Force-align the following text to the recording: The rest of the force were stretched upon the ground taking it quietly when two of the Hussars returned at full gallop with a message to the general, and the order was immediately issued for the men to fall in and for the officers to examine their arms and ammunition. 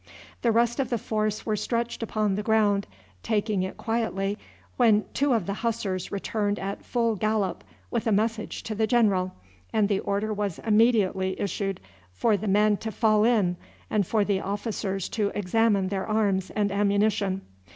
The 0.41 0.51
rest 0.51 0.79
of 0.79 0.89
the 0.89 0.97
force 0.97 1.45
were 1.45 1.55
stretched 1.55 2.01
upon 2.01 2.33
the 2.33 2.41
ground 2.41 2.87
taking 3.21 3.61
it 3.61 3.77
quietly 3.77 4.35
when 4.75 5.05
two 5.13 5.31
of 5.33 5.45
the 5.45 5.53
Hussars 5.61 6.11
returned 6.11 6.57
at 6.57 6.83
full 6.83 7.15
gallop 7.15 7.63
with 7.91 8.07
a 8.07 8.11
message 8.11 8.63
to 8.63 8.73
the 8.73 8.87
general, 8.87 9.35
and 9.71 9.87
the 9.87 9.99
order 9.99 10.33
was 10.33 10.57
immediately 10.65 11.39
issued 11.39 11.79
for 12.13 12.35
the 12.35 12.47
men 12.47 12.77
to 12.77 12.91
fall 12.91 13.23
in 13.23 13.57
and 13.91 14.07
for 14.07 14.25
the 14.25 14.39
officers 14.41 15.07
to 15.09 15.31
examine 15.35 15.89
their 15.89 16.07
arms 16.07 16.49
and 16.49 16.71
ammunition. 16.71 17.41